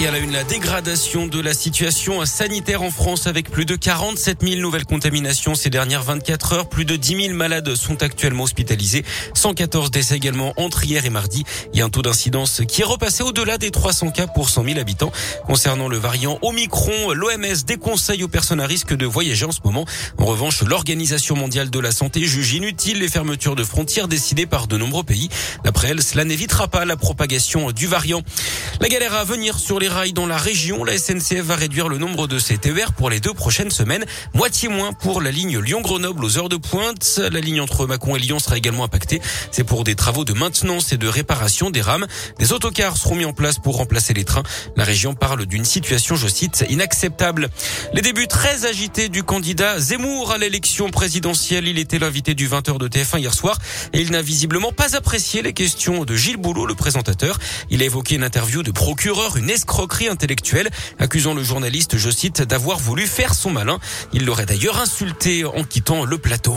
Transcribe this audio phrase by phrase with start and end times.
[0.00, 3.74] Et à la une, la dégradation de la situation sanitaire en France avec plus de
[3.74, 6.68] 47 000 nouvelles contaminations ces dernières 24 heures.
[6.68, 9.04] Plus de 10 000 malades sont actuellement hospitalisés.
[9.34, 11.42] 114 décès également entre hier et mardi.
[11.72, 14.66] Il y a un taux d'incidence qui est repassé au-delà des 300 cas pour 100
[14.66, 15.10] 000 habitants.
[15.46, 19.84] Concernant le variant Omicron, l'OMS déconseille aux personnes à risque de voyager en ce moment.
[20.16, 24.68] En revanche, l'Organisation mondiale de la santé juge inutile les fermetures de frontières décidées par
[24.68, 25.28] de nombreux pays.
[25.64, 28.22] D'après elle, cela n'évitera pas la propagation du variant.
[28.80, 30.84] La galère à venir sur les rails dans la région.
[30.84, 34.04] La SNCF va réduire le nombre de ses TER pour les deux prochaines semaines.
[34.34, 37.20] Moitié moins pour la ligne Lyon-Grenoble aux heures de pointe.
[37.32, 39.20] La ligne entre Mâcon et Lyon sera également impactée.
[39.50, 42.06] C'est pour des travaux de maintenance et de réparation des rames.
[42.38, 44.42] Des autocars seront mis en place pour remplacer les trains.
[44.76, 47.48] La région parle d'une situation, je cite, inacceptable.
[47.94, 51.66] Les débuts très agités du candidat Zemmour à l'élection présidentielle.
[51.66, 53.58] Il était l'invité du 20h de TF1 hier soir
[53.92, 57.38] et il n'a visiblement pas apprécié les questions de Gilles Boulot, le présentateur.
[57.70, 62.10] Il a évoqué une interview de procureur, une escroquerie escroquerie intellectuelle, accusant le journaliste, je
[62.10, 63.78] cite, d'avoir voulu faire son malin.
[64.12, 66.56] Il l'aurait d'ailleurs insulté en quittant le plateau.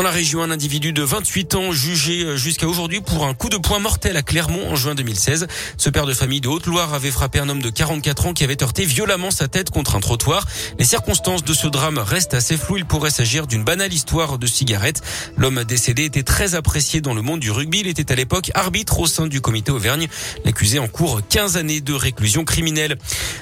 [0.00, 3.50] Dans la région, un individu de 28 ans jugé euh, jusqu'à aujourd'hui pour un coup
[3.50, 5.46] de poing mortel à Clermont en juin 2016.
[5.76, 8.62] Ce père de famille de Haute-Loire avait frappé un homme de 44 ans qui avait
[8.62, 10.46] heurté violemment sa tête contre un trottoir.
[10.78, 12.78] Les circonstances de ce drame restent assez floues.
[12.78, 15.02] Il pourrait s'agir d'une banale histoire de cigarette.
[15.36, 17.80] L'homme décédé était très apprécié dans le monde du rugby.
[17.80, 20.08] Il était à l'époque arbitre au sein du comité Auvergne.
[20.46, 22.96] L'accusé en cours 15 années de réclusion criminelle.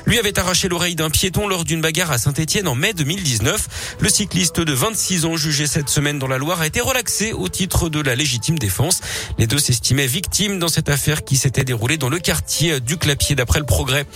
[0.07, 3.97] Lui avait arraché l'oreille d'un piéton lors d'une bagarre à Saint-Etienne en mai 2019.
[4.01, 7.91] Le cycliste de 26 ans jugé cette semaine dans la A été relaxé au titre
[7.91, 9.03] de la légitime défense.
[9.37, 13.35] Les deux s'estimaient victimes dans cette affaire qui s'était déroulée dans le quartier du Clapier
[13.35, 14.07] d'après le progrès.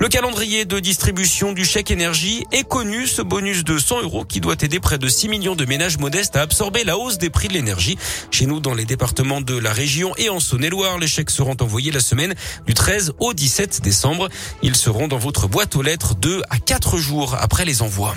[0.00, 3.06] Le calendrier de distribution du chèque énergie est connu.
[3.06, 6.36] Ce bonus de 100 euros qui doit aider près de 6 millions de ménages modestes
[6.36, 7.96] à absorber la hausse des prix de l'énergie.
[8.32, 11.92] Chez nous, dans les départements de la région et en Saône-et-Loire, les chèques seront envoyés
[11.92, 12.34] la semaine
[12.66, 14.28] du 13 au 17 décembre.
[14.62, 18.16] Ils seront dans votre boîte aux lettres 2 à 4 jours après les envois.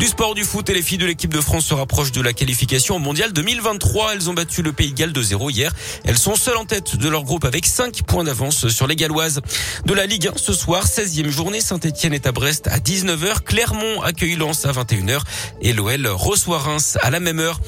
[0.00, 2.32] Du sport, du foot et les filles de l'équipe de France se rapprochent de la
[2.32, 4.14] qualification au mondial 2023.
[4.14, 5.72] Elles ont battu le Pays de Galles de 0 hier.
[6.04, 9.40] Elles sont seules en tête de leur groupe avec 5 points d'avance sur les Galloises.
[9.86, 13.44] De la Ligue 1 ce soir, 16e journée, Saint-Etienne est à Brest à 19h.
[13.44, 15.20] Clermont accueille Lens à 21h
[15.62, 17.60] et l'OL reçoit Reims à la même heure.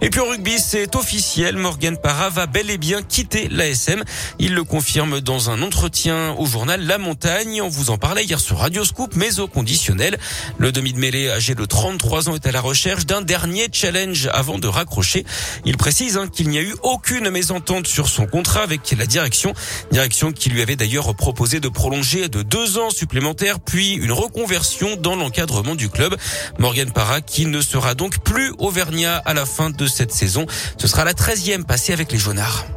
[0.00, 1.58] Et puis au rugby, c'est officiel.
[1.58, 4.02] Morgan Parra va bel et bien quitter l'ASM.
[4.38, 7.60] Il le confirme dans un entretien au journal La Montagne.
[7.60, 10.18] On vous en parlait hier sur Radio Scoop, mais au conditionnel.
[10.56, 14.30] Le demi de mêlée âgé de 33 ans est à la recherche d'un dernier challenge
[14.32, 15.26] avant de raccrocher.
[15.64, 19.52] Il précise hein, qu'il n'y a eu aucune mésentente sur son contrat avec la direction.
[19.90, 24.94] Direction qui lui avait d'ailleurs proposé de prolonger de deux ans supplémentaires, puis une reconversion
[24.94, 26.16] dans l'encadrement du club.
[26.60, 30.46] Morgan Parra qui ne sera donc plus auvergnat à la fin de cette saison.
[30.78, 32.73] Ce sera la 13e passée avec les Jaunards.